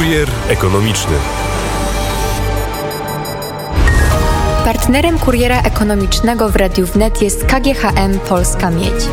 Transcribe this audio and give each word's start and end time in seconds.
Kurier 0.00 0.28
ekonomiczny. 0.48 1.14
Partnerem 4.64 5.18
kuriera 5.18 5.62
ekonomicznego 5.62 6.48
w 6.48 6.56
Radiu 6.56 6.86
Wnet 6.86 7.22
jest 7.22 7.44
KGHM 7.44 8.18
Polska 8.28 8.70
Miedź. 8.70 9.04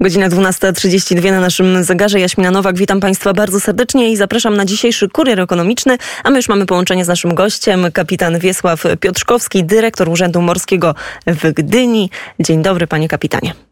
Godzina 0.00 0.28
12.32 0.28 1.30
na 1.30 1.40
naszym 1.40 1.84
zegarze. 1.84 2.20
Jaśmina 2.20 2.50
Nowak, 2.50 2.76
witam 2.76 3.00
Państwa 3.00 3.32
bardzo 3.32 3.60
serdecznie 3.60 4.12
i 4.12 4.16
zapraszam 4.16 4.56
na 4.56 4.64
dzisiejszy 4.64 5.08
kurier 5.08 5.40
ekonomiczny. 5.40 5.98
A 6.24 6.30
my 6.30 6.36
już 6.36 6.48
mamy 6.48 6.66
połączenie 6.66 7.04
z 7.04 7.08
naszym 7.08 7.34
gościem, 7.34 7.92
kapitan 7.92 8.38
Wiesław 8.38 8.82
Piotrzkowski, 9.00 9.64
dyrektor 9.64 10.08
Urzędu 10.08 10.42
Morskiego 10.42 10.94
w 11.26 11.52
Gdyni. 11.52 12.10
Dzień 12.40 12.62
dobry, 12.62 12.86
panie 12.86 13.08
kapitanie. 13.08 13.63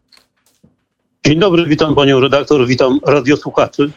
Dzień 1.25 1.39
dobry, 1.39 1.65
witam 1.65 1.95
panią 1.95 2.19
redaktor, 2.19 2.67
witam 2.67 2.99
radiosłuchaczy. 3.05 3.91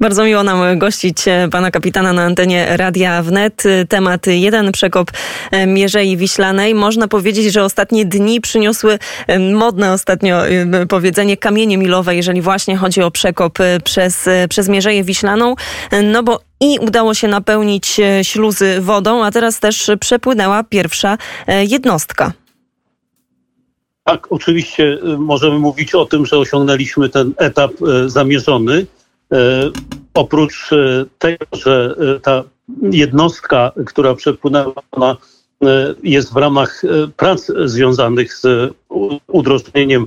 Bardzo 0.00 0.24
miło 0.24 0.42
nam 0.42 0.78
gościć 0.78 1.28
e, 1.28 1.48
pana 1.50 1.70
kapitana 1.70 2.12
na 2.12 2.22
antenie 2.22 2.76
Radia 2.76 3.22
Wnet. 3.22 3.62
Temat 3.88 4.26
jeden 4.26 4.72
przekop 4.72 5.10
e, 5.50 5.66
Mierzei 5.66 6.16
Wiślanej. 6.16 6.74
Można 6.74 7.08
powiedzieć, 7.08 7.52
że 7.52 7.64
ostatnie 7.64 8.04
dni 8.04 8.40
przyniosły 8.40 8.98
e, 9.26 9.38
modne 9.38 9.92
ostatnio 9.92 10.42
powiedzenie 10.88 11.36
kamienie 11.36 11.78
milowe, 11.78 12.16
jeżeli 12.16 12.42
właśnie 12.42 12.76
chodzi 12.76 13.02
o 13.02 13.10
przekop 13.10 13.58
przez, 13.84 14.28
przez 14.48 14.68
Mierzeję 14.68 15.04
Wiślaną. 15.04 15.54
No 16.02 16.22
bo 16.22 16.40
i 16.60 16.78
udało 16.78 17.14
się 17.14 17.28
napełnić 17.28 18.00
śluzy 18.22 18.80
wodą, 18.80 19.24
a 19.24 19.30
teraz 19.30 19.60
też 19.60 19.90
przepłynęła 20.00 20.64
pierwsza 20.64 21.18
jednostka. 21.68 22.32
Tak, 24.06 24.26
oczywiście 24.30 24.84
y, 24.84 25.18
możemy 25.18 25.58
mówić 25.58 25.94
o 25.94 26.06
tym, 26.06 26.26
że 26.26 26.38
osiągnęliśmy 26.38 27.08
ten 27.08 27.32
etap 27.36 27.72
y, 27.82 28.10
zamierzony. 28.10 28.74
Y, 28.74 28.86
oprócz 30.14 30.70
tego, 31.18 31.44
że 31.52 31.96
ta 32.22 32.44
jednostka, 32.82 33.72
która 33.86 34.14
przepłynęła, 34.14 35.16
jest 36.02 36.32
w 36.32 36.36
ramach 36.36 36.82
prac 37.16 37.52
związanych 37.64 38.34
z 38.34 38.74
udrożnieniem 39.26 40.06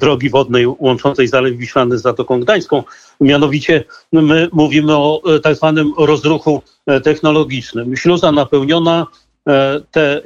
drogi 0.00 0.30
wodnej 0.30 0.66
łączącej 0.66 1.28
Zalew 1.28 1.56
Wiślany 1.56 1.98
z 1.98 2.02
Zatoką 2.02 2.40
Gdańską. 2.40 2.82
Mianowicie 3.20 3.84
my 4.12 4.48
mówimy 4.52 4.96
o 4.96 5.22
tak 5.42 5.56
zwanym 5.56 5.92
rozruchu 5.98 6.62
technologicznym. 7.04 7.96
Śluza 7.96 8.32
napełniona, 8.32 9.06
te 9.90 10.22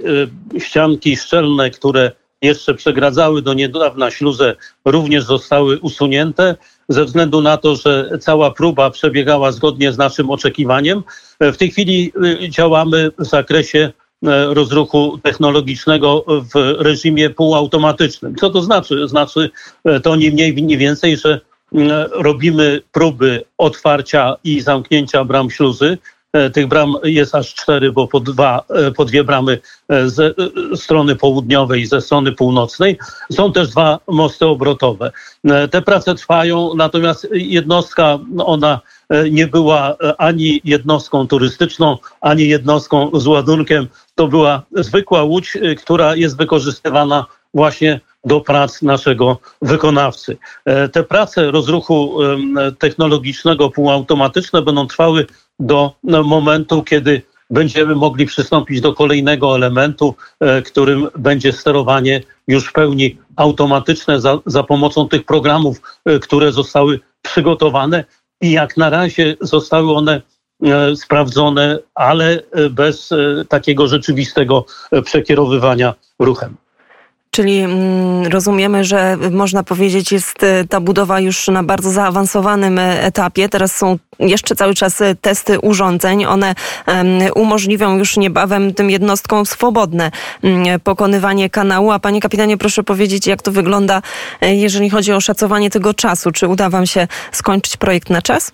ścianki 0.59 1.17
szczelne, 1.17 1.71
które 1.71 2.13
jeszcze 2.43 2.75
przegradzały 2.75 3.43
do 3.43 3.55
niedawna 3.55 4.11
śluzę, 4.11 4.57
również 4.85 5.25
zostały 5.25 5.79
usunięte 5.79 6.57
ze 6.89 7.05
względu 7.05 7.43
na 7.43 7.57
to, 7.57 7.77
że 7.77 8.11
cała 8.21 8.51
próba 8.51 8.91
przebiegała 8.91 9.53
zgodnie 9.53 9.93
z 9.93 9.99
naszym 9.99 10.31
oczekiwaniem. 10.31 11.03
W 11.41 11.57
tej 11.57 11.71
chwili 11.71 12.13
y, 12.45 12.49
działamy 12.49 13.11
w 13.19 13.27
zakresie 13.27 13.79
y, 13.79 14.29
rozruchu 14.55 15.19
technologicznego 15.23 16.25
w 16.55 16.75
reżimie 16.79 17.31
półautomatycznym. 17.31 18.37
Co 18.37 18.51
to 18.51 18.63
znaczy? 18.63 19.09
Znaczy 19.09 19.51
y, 19.89 20.01
to 20.01 20.17
nie 20.17 20.31
mniej, 20.31 20.63
nie 20.63 20.79
więcej, 20.79 21.17
że 21.17 21.41
robimy 22.13 22.83
próby 22.93 23.45
otwarcia 23.59 24.37
i 24.45 24.61
zamknięcia 24.61 25.25
bram 25.25 25.51
śluzy, 25.51 25.99
tych 26.53 26.67
bram 26.67 26.95
jest 27.05 27.35
aż 27.35 27.55
cztery, 27.55 27.93
bo 27.93 28.09
po, 28.09 28.21
dwa, 28.21 28.65
e, 28.71 28.91
po 28.91 29.05
dwie 29.05 29.25
bramy 29.25 29.59
e, 29.89 30.09
ze 30.09 30.35
strony 30.75 31.17
południowej 31.17 31.81
i 31.81 31.87
ze 31.87 32.01
strony 32.01 32.33
północnej. 32.33 32.99
Są 33.33 33.53
też 33.53 33.69
dwa 33.69 33.99
mosty 34.09 34.47
obrotowe. 34.47 35.13
Te 35.71 35.83
prace 35.83 36.15
trwają, 36.15 36.75
natomiast 36.75 37.29
jednostka, 37.33 38.19
ona 38.39 38.81
nie 39.31 39.47
była 39.47 39.97
ani 40.19 40.61
jednostką 40.65 41.27
turystyczną, 41.27 41.99
ani 42.21 42.49
jednostką 42.49 43.11
z 43.15 43.27
ładunkiem. 43.27 43.89
To 44.15 44.29
była 44.29 44.63
zwykła 44.77 45.23
łódź, 45.23 45.59
która 45.79 46.17
jest 46.17 46.37
wykorzystywana 46.37 47.27
właśnie 47.55 48.01
do 48.25 48.41
prac 48.41 48.83
naszego 48.83 49.39
wykonawcy. 49.63 50.37
Te 50.93 51.03
prace 51.03 51.51
rozruchu 51.51 52.19
technologicznego 52.79 53.71
półautomatyczne 53.71 54.63
będą 54.63 54.87
trwały 54.87 55.27
do 55.61 55.93
no, 56.05 56.23
momentu, 56.23 56.83
kiedy 56.83 57.23
będziemy 57.51 57.95
mogli 57.95 58.27
przystąpić 58.27 58.81
do 58.81 58.95
kolejnego 58.95 59.57
elementu, 59.57 60.15
e, 60.41 60.63
którym 60.63 61.09
będzie 61.19 61.53
sterowanie 61.53 62.23
już 62.49 62.67
w 62.67 62.73
pełni 62.73 63.19
automatyczne 63.37 64.21
za, 64.21 64.39
za 64.47 64.63
pomocą 64.63 65.09
tych 65.09 65.25
programów, 65.25 65.81
e, 66.05 66.19
które 66.19 66.53
zostały 66.53 67.01
przygotowane 67.23 68.05
i 68.41 68.51
jak 68.51 68.77
na 68.77 68.91
razie 68.91 69.37
zostały 69.41 69.95
one 69.95 70.23
e, 70.63 70.97
sprawdzone, 70.97 71.79
ale 71.95 72.43
bez 72.71 73.11
takiego 73.49 73.89
rzeczywistego 73.89 74.65
przekierowywania 75.05 75.95
ruchem. 76.19 76.57
Czyli 77.31 77.59
mm, 77.59 78.27
rozumiemy, 78.27 78.85
że 78.85 79.17
można 79.31 79.63
powiedzieć, 79.63 80.13
jest 80.13 80.43
e, 80.43 80.65
ta 80.65 80.81
budowa 80.81 81.21
już 81.21 81.49
na 81.49 81.63
bardzo 81.63 81.91
zaawansowanym 81.91 82.79
e, 82.79 83.03
etapie. 83.03 83.49
Teraz 83.49 83.77
są 83.77 83.99
jeszcze 84.19 84.57
cały 84.57 84.75
czas 84.75 85.01
e, 85.01 85.15
testy 85.15 85.61
urządzeń. 85.61 86.25
One 86.25 86.55
umożliwią 87.35 87.99
już 87.99 88.17
niebawem 88.17 88.75
tym 88.75 88.91
jednostkom 88.91 89.47
swobodne 89.47 90.11
mm, 90.43 90.81
pokonywanie 90.81 91.51
kanału. 91.51 91.91
A 91.91 91.99
panie 91.99 92.21
kapitanie, 92.21 92.59
proszę 92.59 92.83
powiedzieć, 92.83 93.27
jak 93.27 93.43
to 93.43 93.53
wygląda, 93.53 94.03
jeżeli 94.41 94.91
chodzi 94.91 95.13
o 95.13 95.21
szacowanie 95.21 95.71
tego 95.71 95.95
czasu. 95.95 96.33
Czy 96.33 96.49
uda 96.49 96.71
wam 96.71 96.87
się 96.87 97.09
skończyć 97.33 97.77
projekt 97.77 98.11
na 98.11 98.23
czas? 98.23 98.53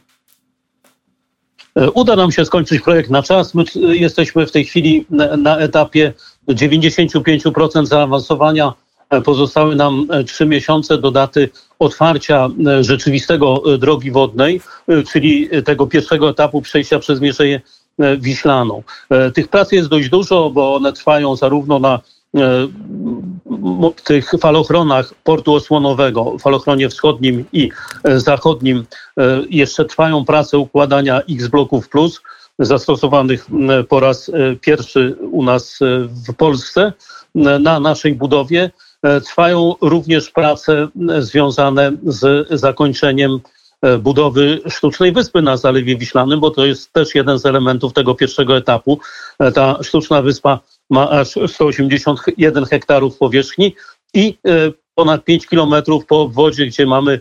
Uda 1.95 2.17
nam 2.17 2.33
się 2.33 2.45
skończyć 2.45 2.81
projekt 2.81 3.11
na 3.11 3.23
czas. 3.23 3.55
My 3.55 3.65
jesteśmy 3.75 4.47
w 4.47 4.53
tej 4.53 4.65
chwili 4.65 5.07
na 5.39 5.59
etapie 5.59 6.13
95% 6.49 7.87
zaawansowania. 7.87 8.73
E, 9.11 9.21
pozostały 9.21 9.77
nam 9.77 10.07
e, 10.11 10.25
trzy 10.25 10.47
miesiące 10.47 10.99
do 10.99 11.11
daty 11.11 11.49
otwarcia 11.79 12.49
e, 12.67 12.85
rzeczywistego 12.85 13.63
drogi 13.79 14.11
wodnej, 14.11 14.61
czyli 15.13 15.49
tego 15.65 15.87
pierwszego 15.87 16.31
etapu 16.31 16.63
przejścia 16.63 16.99
przez 16.99 17.21
Mierzeję 17.21 17.61
Wiślaną. 18.19 18.83
Tych 19.35 19.49
prac 19.49 19.73
jest 19.73 19.89
dość 19.89 20.09
dużo, 20.09 20.51
bo 20.51 20.75
one 20.75 20.93
trwają 20.93 21.37
zarówno 21.37 21.79
na 21.79 22.01
tych 24.05 24.31
falochronach 24.41 25.15
portu 25.25 25.55
osłonowego, 25.55 26.39
falochronie 26.39 26.89
wschodnim 26.89 27.45
i 27.53 27.71
zachodnim. 28.05 28.85
Jeszcze 29.51 29.85
trwają 29.85 30.25
prace 30.25 30.59
układania 30.59 31.21
X 31.31 31.47
bloków 31.49 31.89
plus, 31.89 32.21
zastosowanych 32.59 33.47
po 33.89 34.01
raz 34.01 34.29
e, 34.29 34.57
pierwszy 34.57 35.17
u 35.31 35.43
nas 35.43 35.83
e, 35.83 36.09
w 36.29 36.35
Polsce 36.35 36.93
na 37.35 37.81
naszej 37.81 38.15
budowie. 38.15 38.71
E, 39.03 39.21
trwają 39.21 39.75
również 39.81 40.31
prace 40.31 40.89
związane 41.19 41.93
z 42.05 42.49
zakończeniem 42.51 43.41
budowy 43.99 44.61
sztucznej 44.69 45.13
wyspy 45.13 45.43
na 45.43 45.57
Zalewie 45.57 45.97
Wiślanym, 45.97 46.41
bo 46.41 46.51
to 46.51 46.67
jest 46.67 46.93
też 46.93 47.15
jeden 47.15 47.39
z 47.39 47.47
elementów 47.47 47.93
tego 47.93 48.15
pierwszego 48.15 48.57
etapu. 48.57 48.99
Ta 49.55 49.79
sztuczna 49.83 50.23
wyspa 50.23 50.61
ma 50.91 51.11
aż 51.11 51.29
181 51.47 52.65
hektarów 52.65 53.19
powierzchni 53.19 53.75
i 54.15 54.39
ponad 54.95 55.25
5 55.25 55.47
kilometrów 55.47 56.07
po 56.07 56.21
obwodzie, 56.21 56.67
gdzie 56.67 56.87
mamy 56.87 57.21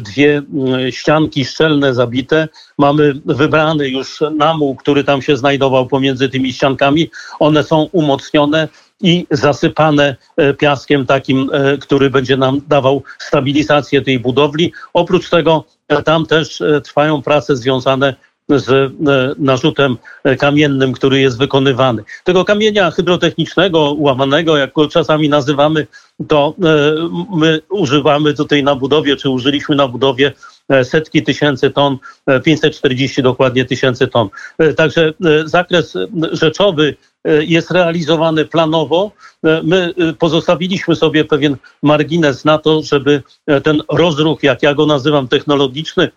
dwie 0.00 0.36
mm, 0.36 0.92
ścianki 0.92 1.44
szczelne 1.44 1.94
zabite. 1.94 2.48
Mamy 2.78 3.14
wybrany 3.24 3.88
już 3.88 4.20
namuł, 4.36 4.76
który 4.76 5.04
tam 5.04 5.22
się 5.22 5.36
znajdował 5.36 5.86
pomiędzy 5.86 6.28
tymi 6.28 6.52
ściankami. 6.52 7.10
One 7.38 7.64
są 7.64 7.88
umocnione 7.92 8.68
i 9.00 9.26
zasypane 9.30 10.16
e, 10.36 10.54
piaskiem 10.54 11.06
takim, 11.06 11.50
e, 11.52 11.78
który 11.78 12.10
będzie 12.10 12.36
nam 12.36 12.60
dawał 12.68 13.02
stabilizację 13.18 14.02
tej 14.02 14.18
budowli. 14.18 14.72
Oprócz 14.92 15.30
tego 15.30 15.64
e, 15.88 16.02
tam 16.02 16.26
też 16.26 16.62
trwają 16.84 17.22
prace 17.22 17.56
związane 17.56 18.14
z 18.48 18.70
e, 18.70 18.90
narzutem 19.38 19.96
kamiennym, 20.38 20.92
który 20.92 21.20
jest 21.20 21.38
wykonywany. 21.38 22.02
Tego 22.24 22.44
kamienia 22.44 22.90
hydrotechnicznego, 22.90 23.94
łamanego, 23.98 24.56
jak 24.56 24.72
go 24.72 24.88
czasami 24.88 25.28
nazywamy, 25.28 25.86
to 26.28 26.54
e, 26.62 26.94
my 27.36 27.60
używamy 27.70 28.34
tutaj 28.34 28.62
na 28.62 28.74
budowie, 28.74 29.16
czy 29.16 29.30
użyliśmy 29.30 29.76
na 29.76 29.88
budowie 29.88 30.26
e, 30.28 30.32
setki 30.82 31.22
tysięcy 31.22 31.70
ton, 31.70 31.98
540 32.44 33.22
dokładnie 33.22 33.64
tysięcy 33.64 34.06
ton. 34.06 34.28
Także 34.76 35.12
zakres 35.44 35.94
rzeczowy 36.32 36.96
jest 37.24 37.70
realizowany 37.70 38.44
planowo. 38.44 39.12
My 39.42 39.94
pozostawiliśmy 40.18 40.96
sobie 40.96 41.24
pewien 41.24 41.56
margines 41.82 42.44
na 42.44 42.58
to, 42.58 42.82
żeby 42.82 43.22
ten 43.62 43.82
rozruch, 43.92 44.42
jak 44.42 44.62
ja 44.62 44.74
go 44.74 44.86
nazywam, 44.86 45.28
technologiczny, 45.28 46.10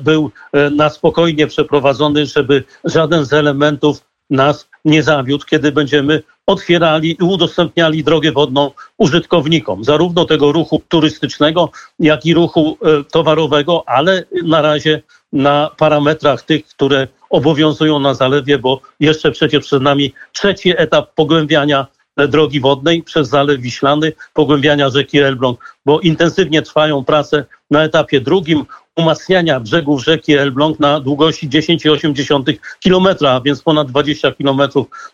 był 0.00 0.30
na 0.70 0.90
spokojnie 0.90 1.46
przeprowadzony, 1.46 2.26
żeby 2.26 2.64
żaden 2.84 3.24
z 3.24 3.32
elementów 3.32 4.04
nas 4.30 4.67
nie 4.84 5.02
zawiódł, 5.02 5.44
kiedy 5.44 5.72
będziemy 5.72 6.22
otwierali 6.46 7.16
i 7.20 7.24
udostępniali 7.24 8.04
drogę 8.04 8.32
wodną 8.32 8.70
użytkownikom, 8.98 9.84
zarówno 9.84 10.24
tego 10.24 10.52
ruchu 10.52 10.82
turystycznego, 10.88 11.70
jak 11.98 12.26
i 12.26 12.34
ruchu 12.34 12.78
e, 12.82 13.04
towarowego, 13.04 13.84
ale 13.86 14.24
na 14.44 14.62
razie 14.62 15.02
na 15.32 15.70
parametrach 15.76 16.42
tych, 16.42 16.66
które 16.66 17.08
obowiązują 17.30 17.98
na 17.98 18.14
zalewie, 18.14 18.58
bo 18.58 18.80
jeszcze 19.00 19.30
przecież 19.30 19.64
przed 19.64 19.82
nami 19.82 20.12
trzeci 20.32 20.74
etap 20.76 21.14
pogłębiania 21.14 21.86
drogi 22.28 22.60
wodnej 22.60 23.02
przez 23.02 23.28
Zalew 23.28 23.60
Wiślany, 23.60 24.12
pogłębiania 24.34 24.90
rzeki 24.90 25.18
Elbląg, 25.18 25.76
bo 25.86 26.00
intensywnie 26.00 26.62
trwają 26.62 27.04
prace 27.04 27.44
na 27.70 27.84
etapie 27.84 28.20
drugim 28.20 28.64
umacniania 28.98 29.60
brzegów 29.60 30.04
rzeki 30.04 30.34
Elbląg 30.34 30.80
na 30.80 31.00
długości 31.00 31.48
10,8 31.48 32.56
km, 32.84 33.08
więc 33.44 33.62
ponad 33.62 33.88
20 33.88 34.32
km 34.32 34.60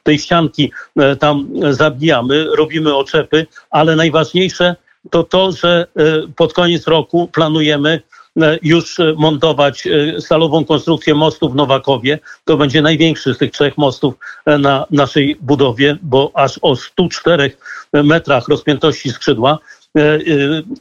tej 0.02 0.19
ścianki 0.19 0.72
e, 0.96 1.16
tam 1.16 1.48
zabijamy, 1.70 2.46
robimy 2.56 2.96
oczepy, 2.96 3.46
ale 3.70 3.96
najważniejsze 3.96 4.76
to 5.10 5.25
to, 5.25 5.52
że 5.52 5.86
e, 5.96 6.04
pod 6.36 6.52
koniec 6.52 6.86
roku 6.86 7.28
planujemy 7.32 8.00
e, 8.42 8.58
już 8.62 8.98
montować 9.16 9.88
stalową 10.19 10.64
konstrukcję 10.64 11.14
mostu 11.14 11.50
w 11.50 11.54
Nowakowie. 11.54 12.19
To 12.44 12.56
będzie 12.56 12.82
największy 12.82 13.34
z 13.34 13.38
tych 13.38 13.50
trzech 13.50 13.78
mostów 13.78 14.14
na 14.46 14.86
naszej 14.90 15.36
budowie, 15.40 15.96
bo 16.02 16.31
aż 16.34 16.58
o 16.62 16.76
104 16.76 17.56
metrach 17.92 18.48
rozpiętości 18.48 19.10
skrzydła. 19.10 19.58
E, 19.99 20.00
e, 20.00 20.19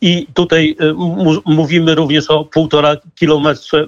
I 0.02 0.28
tutaj 0.34 0.76
e, 0.80 0.94
mówimy 1.46 1.96
również 1.96 2.30
o 2.30 2.46
półtora 2.46 2.96
kilometrze 3.16 3.88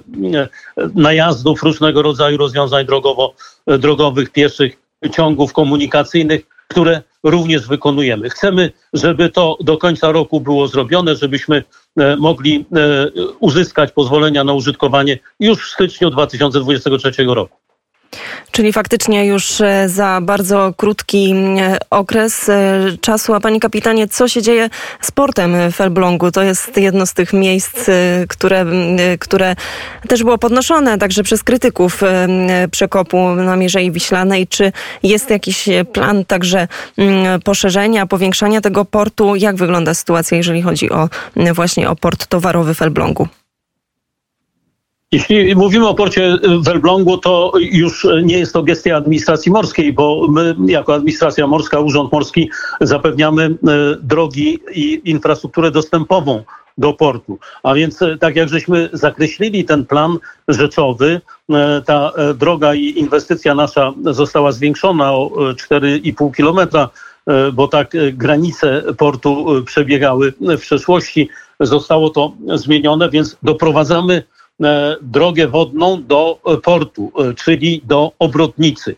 najazdów 0.94 1.62
różnego 1.62 2.02
rodzaju 2.02 2.36
rozwiązań 2.36 2.86
drogowo, 2.86 3.34
drogowych, 3.66 4.30
pieszych, 4.30 4.76
ciągów 5.12 5.52
komunikacyjnych, 5.52 6.46
które 6.68 7.02
również 7.22 7.66
wykonujemy. 7.66 8.30
Chcemy, 8.30 8.72
żeby 8.92 9.28
to 9.28 9.58
do 9.60 9.78
końca 9.78 10.12
roku 10.12 10.40
było 10.40 10.68
zrobione, 10.68 11.16
żebyśmy 11.16 11.62
mogli 12.18 12.64
uzyskać 13.40 13.92
pozwolenia 13.92 14.44
na 14.44 14.52
użytkowanie 14.52 15.18
już 15.40 15.70
w 15.70 15.74
styczniu 15.74 16.10
2023 16.10 17.24
roku. 17.24 17.65
Czyli 18.50 18.72
faktycznie 18.72 19.26
już 19.26 19.60
e, 19.60 19.88
za 19.88 20.20
bardzo 20.22 20.74
krótki 20.76 21.34
e, 21.58 21.78
okres 21.90 22.48
e, 22.48 22.80
czasu. 23.00 23.34
A 23.34 23.40
panie 23.40 23.60
kapitanie, 23.60 24.08
co 24.08 24.28
się 24.28 24.42
dzieje 24.42 24.70
z 25.00 25.10
portem 25.10 25.72
w 25.72 25.80
Elblągu? 25.80 26.30
To 26.30 26.42
jest 26.42 26.76
jedno 26.76 27.06
z 27.06 27.14
tych 27.14 27.32
miejsc, 27.32 27.90
które, 28.28 28.66
które 29.18 29.56
też 30.08 30.22
było 30.22 30.38
podnoszone 30.38 30.98
także 30.98 31.22
przez 31.22 31.42
krytyków 31.42 32.00
przekopu 32.70 33.34
na 33.34 33.56
Mierzei 33.56 33.92
Wiślanej. 33.92 34.46
Czy 34.46 34.72
jest 35.02 35.30
jakiś 35.30 35.68
plan 35.92 36.24
także 36.24 36.68
poszerzenia, 37.44 38.06
powiększania 38.06 38.60
tego 38.60 38.84
portu? 38.84 39.36
Jak 39.36 39.56
wygląda 39.56 39.94
sytuacja, 39.94 40.36
jeżeli 40.36 40.62
chodzi 40.62 40.90
o 40.90 41.08
właśnie 41.54 41.90
o 41.90 41.96
port 41.96 42.26
towarowy 42.26 42.74
w 42.74 42.82
Elblągu? 42.82 43.28
Jeśli 45.12 45.56
mówimy 45.56 45.88
o 45.88 45.94
porcie 45.94 46.38
w 46.62 46.68
Elblągu, 46.68 47.18
to 47.18 47.52
już 47.60 48.06
nie 48.22 48.38
jest 48.38 48.52
to 48.52 48.62
gestia 48.62 48.96
administracji 48.96 49.52
morskiej, 49.52 49.92
bo 49.92 50.26
my 50.30 50.56
jako 50.66 50.94
administracja 50.94 51.46
morska, 51.46 51.80
Urząd 51.80 52.12
Morski 52.12 52.50
zapewniamy 52.80 53.44
e, 53.44 53.50
drogi 54.02 54.58
i 54.74 55.00
infrastrukturę 55.04 55.70
dostępową 55.70 56.42
do 56.78 56.92
portu. 56.92 57.38
A 57.62 57.74
więc 57.74 58.02
e, 58.02 58.18
tak 58.18 58.36
jak 58.36 58.48
żeśmy 58.48 58.88
zakreślili 58.92 59.64
ten 59.64 59.86
plan 59.86 60.18
rzeczowy, 60.48 61.20
ta 61.84 62.12
droga 62.34 62.74
i 62.74 62.98
inwestycja 62.98 63.54
nasza 63.54 63.92
została 64.04 64.52
zwiększona 64.52 65.12
o 65.12 65.30
4,5 65.36 66.34
kilometra, 66.34 66.88
bo 67.52 67.68
tak 67.68 67.92
granice 68.12 68.82
portu 68.98 69.46
przebiegały 69.66 70.32
w 70.40 70.60
przeszłości. 70.60 71.28
Zostało 71.60 72.10
to 72.10 72.32
zmienione, 72.54 73.10
więc 73.10 73.36
doprowadzamy 73.42 74.22
drogę 75.02 75.48
wodną 75.48 76.02
do 76.02 76.38
e, 76.46 76.56
portu, 76.56 77.12
e, 77.18 77.34
czyli 77.34 77.82
do 77.84 78.12
obrotnicy. 78.18 78.96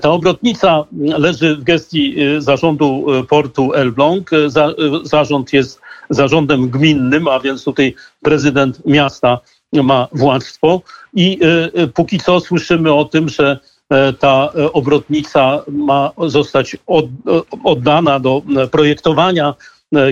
Ta 0.00 0.10
obrotnica 0.10 0.84
leży 0.92 1.56
w 1.56 1.64
gestii 1.64 2.16
zarządu 2.38 3.06
portu 3.28 3.74
Elbląg. 3.74 4.30
Zarząd 5.02 5.52
jest 5.52 5.80
zarządem 6.10 6.68
gminnym, 6.68 7.28
a 7.28 7.40
więc 7.40 7.64
tutaj 7.64 7.94
prezydent 8.22 8.86
miasta 8.86 9.38
ma 9.72 10.08
władztwo 10.12 10.80
i 11.14 11.38
póki 11.94 12.18
co 12.18 12.40
słyszymy 12.40 12.92
o 12.92 13.04
tym, 13.04 13.28
że 13.28 13.58
ta 14.18 14.52
obrotnica 14.72 15.62
ma 15.68 16.10
zostać 16.18 16.76
oddana 17.64 18.20
do 18.20 18.42
projektowania, 18.70 19.54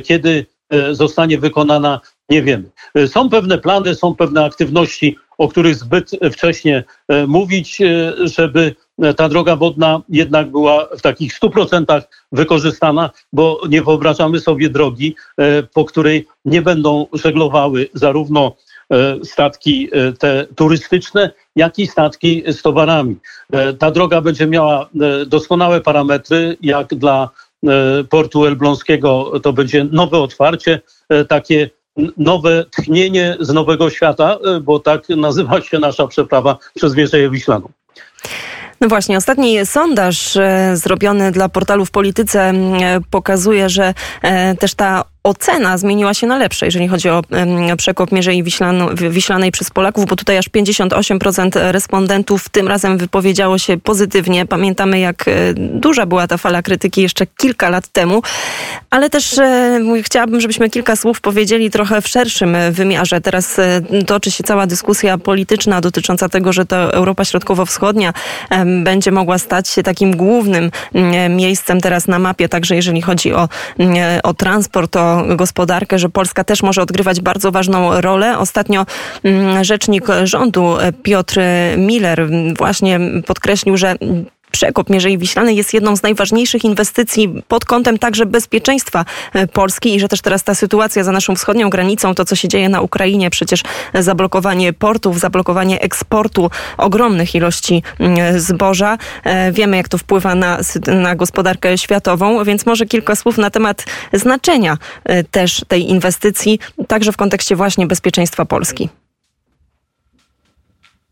kiedy 0.05 0.47
zostanie 0.93 1.39
wykonana 1.39 2.01
nie 2.29 2.43
wiemy. 2.43 2.71
Są 3.07 3.31
pewne 3.31 3.59
plany, 3.59 3.95
są 3.95 4.15
pewne 4.15 4.45
aktywności, 4.45 5.17
o 5.39 5.49
których 5.49 5.75
zbyt 5.75 6.11
wcześnie 6.33 6.85
e, 7.09 7.27
mówić, 7.27 7.81
e, 7.81 8.13
żeby 8.21 8.75
ta 9.17 9.29
droga 9.29 9.57
wodna 9.57 10.03
jednak 10.09 10.51
była 10.51 10.89
w 10.99 11.03
takich 11.03 11.41
100% 11.41 12.03
wykorzystana, 12.33 13.11
bo 13.33 13.61
nie 13.69 13.83
wyobrażamy 13.83 14.41
sobie 14.41 14.69
drogi, 14.69 15.15
po 15.75 15.85
której 15.85 16.27
nie 16.45 16.63
będą 16.63 17.07
żeglowały 17.13 17.89
zarówno 17.95 18.57
statki 19.25 19.89
te 20.19 20.47
turystyczne, 20.55 21.31
jak 21.57 21.79
i 21.79 21.87
statki 21.87 22.43
z 22.47 22.63
towarami. 22.63 23.17
Ta 23.79 23.91
droga 23.91 24.21
będzie 24.21 24.47
miała 24.47 24.89
doskonałe 25.27 25.81
parametry, 25.81 26.57
jak 26.63 26.95
dla 26.95 27.31
portu 28.11 28.47
elbląskiego 28.47 29.41
to 29.43 29.53
będzie 29.53 29.85
nowe 29.85 30.19
otwarcie, 30.19 30.81
takie 31.29 31.71
nowe 32.17 32.65
tchnienie 32.71 33.37
z 33.41 33.53
nowego 33.53 33.91
świata, 33.91 34.39
e, 34.45 34.61
bo 34.61 34.79
tak 34.79 35.09
nazywa 35.09 35.61
się 35.61 35.79
nasza 35.79 36.07
przeprawa 36.07 36.59
przez 36.75 36.95
Wieżeję 36.95 37.31
Wiślaną. 37.31 37.69
No 38.81 38.89
właśnie, 38.89 39.17
ostatni 39.17 39.67
sondaż 39.67 40.37
e, 40.37 40.77
zrobiony 40.77 41.33
dla 41.33 41.49
portalu 41.49 41.85
w 41.85 41.91
Polityce 41.91 42.41
e, 42.41 42.55
pokazuje, 43.11 43.69
że 43.69 43.95
też 44.59 44.75
ta 44.75 45.05
ocena 45.27 45.79
zmieniła 45.79 46.15
się 46.15 46.27
na 46.27 46.37
lepsze, 46.37 46.67
jeżeli 46.67 46.89
chodzi 46.89 47.09
o 47.09 47.23
przekop 47.77 48.13
Mierzei 48.13 48.43
Wiślanej 49.11 49.53
przez 49.53 49.71
Polaków, 49.71 50.07
bo 50.07 50.17
tutaj 50.17 50.39
aż 50.39 50.49
58% 50.49 51.51
respondentów 51.73 52.49
tym 52.49 52.69
razem 52.69 52.99
wypowiedziało 52.99 53.59
się 53.59 53.77
pozytywnie. 53.77 54.47
Pamiętamy, 54.47 54.99
jak 54.99 55.29
e, 55.29 55.33
duża 55.55 56.07
była 56.07 56.27
ta 56.27 56.37
fala 56.37 56.63
krytyki 56.63 57.03
jeszcze 57.03 57.27
kilka 57.27 57.69
lat 57.69 57.89
temu, 57.89 58.23
ale 58.91 59.11
też 59.11 59.39
e, 59.39 59.81
chciałabym, 60.03 60.41
żebyśmy 60.41 60.71
kilka 60.71 60.97
słów 60.97 61.21
powiedzieli 61.21 61.71
trochę 61.71 62.01
w 62.01 62.09
szerszym 62.09 62.57
wymiarze. 62.71 63.21
Teraz 63.21 63.59
e, 63.59 63.81
toczy 64.07 64.31
się 64.31 64.45
cała 64.45 64.67
dyskusja 64.67 65.19
polityczna 65.19 65.81
dotycząca 65.81 66.29
tego, 66.29 66.53
że 66.53 66.65
to 66.67 66.93
Europa 66.95 67.25
Środkowo-Wschodnia 67.25 68.13
będzie 68.85 69.13
mogła 69.13 69.39
stać 69.39 69.69
się 69.69 69.83
takim 69.83 70.17
głównym 70.17 70.71
miejscem 71.31 71.81
teraz 71.81 72.09
na 72.09 72.19
mapie, 72.19 72.49
także 72.49 72.77
jeżeli 72.77 73.03
chodzi 73.03 73.33
o, 73.33 73.49
o 74.23 74.35
transport, 74.35 74.97
o 74.97 75.16
gospodarkę, 75.37 75.99
że 75.99 76.09
Polska 76.09 76.45
też 76.45 76.63
może 76.63 76.83
odgrywać 76.83 77.21
bardzo 77.21 77.53
ważną 77.53 78.01
rolę. 78.01 78.39
Ostatnio 78.39 78.87
mm, 79.25 79.65
rzecznik 79.65 80.07
rządu 80.25 80.79
e, 80.79 80.93
Piotr 80.93 81.41
Miller 81.77 82.29
właśnie 82.59 83.01
podkreślił, 83.27 83.77
że 83.77 83.95
przekop 84.57 84.91
Mierzei 84.91 85.19
Wiślanej 85.19 85.57
jest 85.57 85.75
jedną 85.75 85.97
z 85.97 86.03
najważniejszych 86.03 86.65
inwestycji 86.65 87.43
pod 87.49 87.65
kątem 87.65 87.99
także 87.99 88.27
bezpieczeństwa 88.27 89.05
e, 89.33 89.47
Polski 89.47 89.95
i 89.95 90.01
że 90.01 90.09
też 90.09 90.21
teraz 90.21 90.45
ta 90.45 90.55
sytuacja 90.55 91.05
za 91.05 91.13
naszą 91.13 91.35
wschodnią 91.35 91.71
granicą, 91.71 92.15
to 92.15 92.25
co 92.25 92.37
się 92.37 92.49
dzieje 92.49 92.69
na 92.69 92.81
Ukrainie, 92.81 93.31
przecież 93.31 93.63
zablokowanie 93.95 94.73
portów, 94.73 95.21
zablokowanie 95.21 95.81
eksportu 95.81 96.51
ogromnych 96.77 97.35
ilości 97.35 97.83
mm, 97.99 98.41
zboża. 98.41 98.99
E, 99.25 99.53
wiemy, 99.53 99.77
jak 99.77 99.89
to 99.89 99.99
wpływa 99.99 100.35
na, 100.35 100.59
na 100.87 101.15
gospodarkę 101.15 101.79
światową, 101.79 102.45
więc 102.45 102.67
może 102.67 102.87
kilka 102.87 103.17
słów 103.17 103.39
na 103.39 103.51
temat 103.51 103.85
znaczenia 104.13 104.79
e, 105.05 105.25
też 105.25 105.65
tej 105.69 105.91
inwestycji, 105.91 106.59
także 106.89 107.13
w 107.13 107.17
kontekście 107.17 107.57
właśnie 107.57 107.87
bezpieczeństwa 107.87 108.45
Polski. 108.45 108.89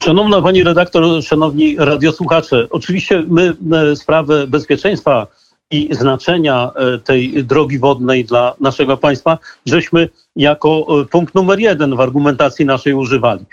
Szanowna 0.02 0.42
Pani 0.42 0.62
redaktor, 0.62 1.22
szanowni 1.22 1.76
radiosłuchacze, 1.78 2.66
oczywiście 2.70 3.24
my 3.28 3.56
e, 3.72 3.96
sprawę 3.96 4.46
bezpieczeństwa 4.46 5.26
i 5.70 5.88
znaczenia 5.94 6.70
e, 6.76 6.98
tej 6.98 7.44
drogi 7.44 7.78
wodnej 7.78 8.24
dla 8.24 8.54
naszego 8.60 8.96
państwa, 8.96 9.38
żeśmy 9.66 10.08
jako 10.36 10.86
e, 11.02 11.04
punkt 11.04 11.34
numer 11.34 11.60
jeden 11.60 11.96
w 11.96 12.00
argumentacji 12.00 12.64
naszej 12.66 12.94
używali. 12.94 13.44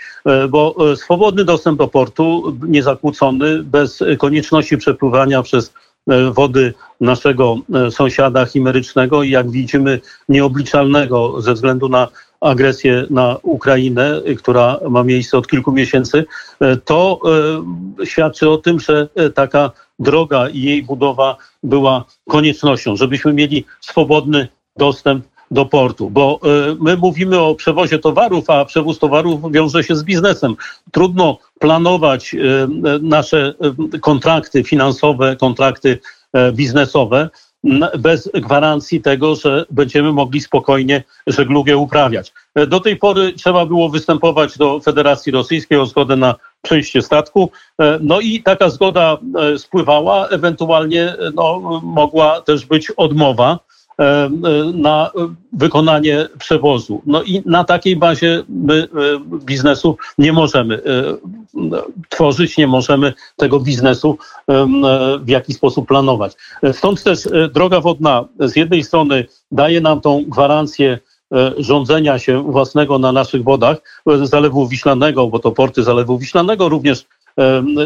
Bo 0.48 0.76
swobodny 0.96 1.44
dostęp 1.44 1.78
do 1.78 1.88
portu, 1.88 2.56
niezakłócony, 2.68 3.62
bez 3.62 4.04
konieczności 4.18 4.78
przepływania 4.78 5.42
przez 5.42 5.72
wody 6.32 6.74
naszego 7.00 7.56
sąsiada 7.90 8.46
chimerycznego 8.46 9.22
i 9.22 9.30
jak 9.30 9.50
widzimy 9.50 10.00
nieobliczalnego 10.28 11.40
ze 11.40 11.54
względu 11.54 11.88
na 11.88 12.08
agresję 12.40 13.06
na 13.10 13.36
Ukrainę, 13.42 14.22
która 14.38 14.78
ma 14.90 15.04
miejsce 15.04 15.38
od 15.38 15.48
kilku 15.48 15.72
miesięcy, 15.72 16.24
to 16.84 17.20
świadczy 18.04 18.50
o 18.50 18.58
tym, 18.58 18.80
że 18.80 19.08
taka 19.34 19.70
droga 19.98 20.48
i 20.48 20.62
jej 20.62 20.82
budowa 20.82 21.36
była 21.62 22.04
koniecznością, 22.28 22.96
żebyśmy 22.96 23.32
mieli 23.32 23.64
swobodny 23.80 24.48
dostęp 24.76 25.24
do 25.52 25.66
portu, 25.66 26.10
bo 26.10 26.40
y, 26.72 26.76
my 26.80 26.96
mówimy 26.96 27.40
o 27.40 27.54
przewozie 27.54 27.98
towarów, 27.98 28.50
a 28.50 28.64
przewóz 28.64 28.98
towarów 28.98 29.52
wiąże 29.52 29.84
się 29.84 29.96
z 29.96 30.04
biznesem. 30.04 30.56
Trudno 30.92 31.38
planować 31.58 32.34
y, 32.34 32.68
nasze 33.02 33.54
y, 33.94 33.98
kontrakty 33.98 34.64
finansowe, 34.64 35.36
kontrakty 35.36 35.98
e, 36.32 36.52
biznesowe 36.52 37.30
bez 37.98 38.30
gwarancji 38.34 39.00
tego, 39.00 39.34
że 39.34 39.66
będziemy 39.70 40.12
mogli 40.12 40.40
spokojnie 40.40 41.02
żeglugę 41.26 41.76
uprawiać. 41.76 42.32
E, 42.54 42.66
do 42.66 42.80
tej 42.80 42.96
pory 42.96 43.32
trzeba 43.32 43.66
było 43.66 43.88
występować 43.88 44.58
do 44.58 44.80
Federacji 44.80 45.32
Rosyjskiej 45.32 45.78
o 45.78 45.86
zgodę 45.86 46.16
na 46.16 46.34
przejście 46.62 47.02
statku. 47.02 47.50
E, 47.80 47.98
no 48.02 48.20
i 48.20 48.42
taka 48.42 48.68
zgoda 48.68 49.18
spływała, 49.56 50.28
ewentualnie 50.28 51.14
no, 51.34 51.80
mogła 51.84 52.40
też 52.40 52.66
być 52.66 52.90
odmowa. 52.90 53.58
E, 54.00 54.04
e, 54.04 54.30
na 54.74 55.10
wykonanie 55.52 56.28
przewozu. 56.38 57.02
No 57.06 57.22
i 57.22 57.42
na 57.46 57.64
takiej 57.64 57.96
bazie 57.96 58.42
my 58.48 58.74
e, 58.74 58.88
biznesu 59.44 59.96
nie 60.18 60.32
możemy 60.32 60.82
tworzyć, 62.08 62.56
nie 62.56 62.66
możemy 62.66 63.12
tego 63.36 63.60
biznesu 63.60 64.18
w 65.20 65.28
jakiś 65.28 65.56
sposób 65.56 65.88
planować. 65.88 66.32
Stąd 66.72 67.02
też 67.02 67.28
droga 67.54 67.80
wodna 67.80 68.24
z 68.40 68.56
jednej 68.56 68.84
strony 68.84 69.24
daje 69.50 69.80
nam 69.80 70.00
tą 70.00 70.24
gwarancję 70.28 70.98
rządzenia 71.58 72.18
się 72.18 72.42
własnego 72.42 72.98
na 72.98 73.12
naszych 73.12 73.42
wodach 73.42 73.76
Zalewu 74.22 74.68
Wiślanego, 74.68 75.26
bo 75.26 75.38
to 75.38 75.52
porty 75.52 75.82
Zalewu 75.82 76.18
Wiślanego, 76.18 76.68
również 76.68 77.06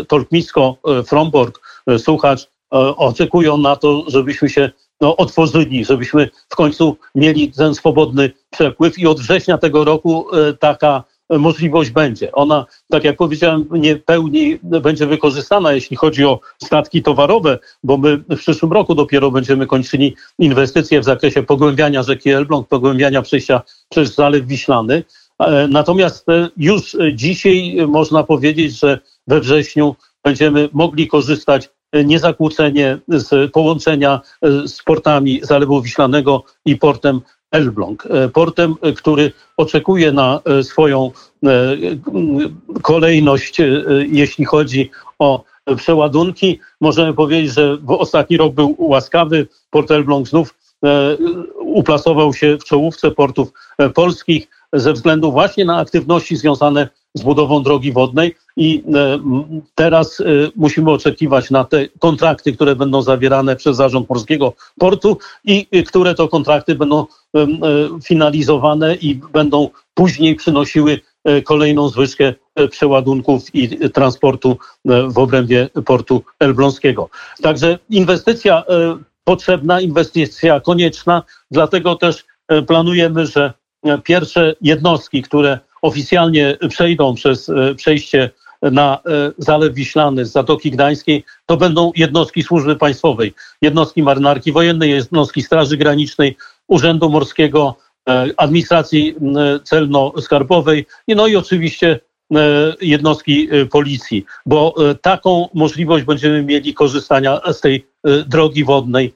Tolkmisko, 0.08 0.76
Fromborg, 1.06 1.60
Suchacz 1.98 2.48
oczekują 2.96 3.56
na 3.56 3.76
to, 3.76 4.04
żebyśmy 4.06 4.48
się 4.48 4.70
no, 5.00 5.16
otworzyli, 5.16 5.84
żebyśmy 5.84 6.28
w 6.48 6.56
końcu 6.56 6.96
mieli 7.14 7.52
ten 7.52 7.74
swobodny 7.74 8.30
przepływ 8.50 8.98
i 8.98 9.06
od 9.06 9.20
września 9.20 9.58
tego 9.58 9.84
roku 9.84 10.26
e, 10.36 10.52
taka 10.52 11.04
możliwość 11.30 11.90
będzie. 11.90 12.32
Ona, 12.32 12.66
tak 12.90 13.04
jak 13.04 13.16
powiedziałem, 13.16 13.68
nie 13.70 13.96
pełni 13.96 14.58
będzie 14.62 15.06
wykorzystana, 15.06 15.72
jeśli 15.72 15.96
chodzi 15.96 16.24
o 16.24 16.40
statki 16.64 17.02
towarowe, 17.02 17.58
bo 17.82 17.96
my 17.96 18.16
w 18.16 18.38
przyszłym 18.38 18.72
roku 18.72 18.94
dopiero 18.94 19.30
będziemy 19.30 19.66
kończyli 19.66 20.16
inwestycje 20.38 21.00
w 21.00 21.04
zakresie 21.04 21.42
pogłębiania 21.42 22.02
rzeki 22.02 22.30
Elbląg, 22.30 22.68
pogłębiania 22.68 23.22
przejścia 23.22 23.62
przez 23.88 24.14
Zalew 24.14 24.46
Wiślany. 24.46 25.04
E, 25.38 25.68
natomiast 25.68 26.28
e, 26.28 26.48
już 26.56 26.96
dzisiaj 27.14 27.76
można 27.88 28.22
powiedzieć, 28.22 28.78
że 28.78 28.98
we 29.26 29.40
wrześniu 29.40 29.96
będziemy 30.24 30.68
mogli 30.72 31.08
korzystać 31.08 31.68
niezakłócenie 32.04 32.98
z 33.08 33.52
połączenia 33.52 34.20
e, 34.42 34.68
z 34.68 34.82
portami 34.82 35.40
Zalewu 35.42 35.82
Wiślanego 35.82 36.44
i 36.64 36.76
portem 36.76 37.20
Elbląg. 37.50 38.06
E, 38.10 38.28
portem, 38.28 38.74
który 38.96 39.32
oczekuje 39.56 40.12
na 40.12 40.40
swoją 40.62 41.10
kolejność, 42.82 43.58
jeśli 44.08 44.44
chodzi 44.44 44.90
o 45.18 45.44
przeładunki. 45.76 46.60
Możemy 46.80 47.14
powiedzieć, 47.14 47.52
że 47.52 47.78
ostatni 47.86 48.36
rok 48.36 48.54
był 48.54 48.74
łaskawy. 48.78 49.46
Port 49.70 49.90
Elbląg 49.90 50.28
znów 50.28 50.54
uplasował 51.58 52.34
się 52.34 52.58
w 52.58 52.64
czołówce 52.64 53.10
portów 53.10 53.52
polskich 53.94 54.48
ze 54.76 54.92
względu 54.92 55.32
właśnie 55.32 55.64
na 55.64 55.78
aktywności 55.78 56.36
związane 56.36 56.88
z 57.14 57.22
budową 57.22 57.62
drogi 57.62 57.92
wodnej 57.92 58.34
i 58.56 58.82
e, 58.94 59.18
teraz 59.74 60.20
e, 60.20 60.24
musimy 60.56 60.90
oczekiwać 60.90 61.50
na 61.50 61.64
te 61.64 61.88
kontrakty, 61.98 62.52
które 62.52 62.76
będą 62.76 63.02
zawierane 63.02 63.56
przez 63.56 63.76
Zarząd 63.76 64.08
Morskiego 64.08 64.52
Portu 64.78 65.18
i 65.44 65.66
które 65.86 66.14
to 66.14 66.28
kontrakty 66.28 66.74
będą 66.74 67.00
e, 67.00 67.46
finalizowane 68.04 68.94
i 68.94 69.14
będą 69.14 69.68
później 69.94 70.34
przynosiły 70.34 71.00
kolejną 71.44 71.88
zwyżkę 71.88 72.34
przeładunków 72.70 73.54
i 73.54 73.90
transportu 73.90 74.56
w 74.84 75.18
obrębie 75.18 75.68
portu 75.86 76.22
elbląskiego. 76.40 77.08
Także 77.42 77.78
inwestycja 77.90 78.64
potrzebna, 79.24 79.80
inwestycja 79.80 80.60
konieczna, 80.60 81.22
dlatego 81.50 81.96
też 81.96 82.24
planujemy, 82.66 83.26
że 83.26 83.52
pierwsze 84.04 84.54
jednostki, 84.60 85.22
które 85.22 85.58
oficjalnie 85.82 86.56
przejdą 86.68 87.14
przez 87.14 87.48
e, 87.48 87.74
przejście 87.74 88.30
na 88.62 88.96
e, 88.96 89.32
Zalew 89.38 89.74
Wiślany 89.74 90.26
z 90.26 90.32
Zatoki 90.32 90.70
Gdańskiej, 90.70 91.24
to 91.46 91.56
będą 91.56 91.92
jednostki 91.96 92.42
służby 92.42 92.76
państwowej, 92.76 93.34
jednostki 93.62 94.02
marynarki 94.02 94.52
wojennej, 94.52 94.90
jednostki 94.90 95.42
Straży 95.42 95.76
Granicznej, 95.76 96.36
Urzędu 96.68 97.10
Morskiego, 97.10 97.76
e, 98.08 98.26
administracji 98.36 99.14
celno-skarbowej, 99.64 100.84
no 101.08 101.26
i 101.26 101.36
oczywiście 101.36 102.00
jednostki 102.80 103.48
policji, 103.70 104.24
bo 104.46 104.74
taką 105.02 105.48
możliwość 105.54 106.04
będziemy 106.04 106.42
mieli 106.42 106.74
korzystania 106.74 107.40
z 107.52 107.60
tej 107.60 107.86
drogi 108.26 108.64
wodnej 108.64 109.14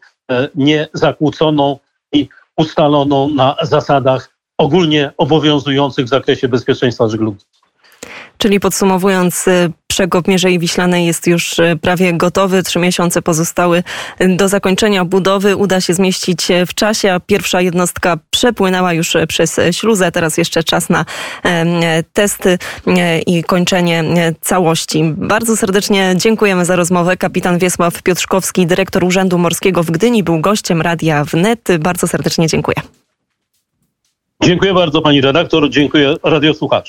niezakłóconą 0.55 1.79
i 2.13 2.29
ustaloną 2.57 3.29
na 3.29 3.57
zasadach 3.63 4.40
ogólnie 4.61 5.13
obowiązujących 5.17 6.07
w 6.07 6.09
zakresie 6.09 6.49
bezpieczeństwa 6.49 7.09
żeglugi. 7.09 7.45
Czyli 8.39 8.61
podsumowując, 8.61 9.49
y, 9.49 9.73
przekop 9.87 10.29
Mierzei 10.29 10.59
Wiślanej 10.59 11.07
jest 11.07 11.27
już 11.27 11.59
y, 11.59 11.79
prawie 11.83 12.13
gotowy. 12.13 12.63
Trzy 12.63 12.79
miesiące 12.79 13.23
pozostały 13.23 13.83
do 14.37 14.49
zakończenia 14.49 15.05
budowy. 15.05 15.57
Uda 15.57 15.81
się 15.81 15.95
zmieścić 15.95 16.49
w 16.67 16.75
czasie, 16.75 17.13
a 17.13 17.21
pierwsza 17.21 17.61
jednostka 17.61 18.19
przepłynęła 18.31 18.93
już 18.93 19.17
przez 19.29 19.61
śluzę. 19.73 20.13
Teraz 20.13 20.39
jeszcze 20.39 20.65
czas 20.65 20.89
na 20.89 21.05
testy 22.13 22.59
e, 22.87 23.19
i 23.19 23.45
kończenie 23.45 24.05
całości. 24.41 25.05
Bardzo 25.17 25.57
serdecznie 25.57 26.15
dziękujemy 26.17 26.65
za 26.65 26.77
rozmowę. 26.77 27.17
Kapitan 27.17 27.59
Wiesław 27.59 28.03
Piotrzkowski, 28.03 28.67
dyrektor 28.67 29.05
Urzędu 29.05 29.39
Morskiego 29.39 29.83
w 29.83 29.91
Gdyni, 29.91 30.23
był 30.23 30.41
gościem 30.41 30.83
Radia 30.83 31.25
Wnet. 31.25 31.69
Bardzo 31.79 32.09
serdecznie 32.09 32.47
dziękuję. 32.47 33.00
Dziękuję 34.43 34.75
bardzo 34.75 35.03
pani 35.03 35.21
redaktor, 35.21 35.71
dziękuję 35.71 36.15
radiosłuchaczom. 36.23 36.71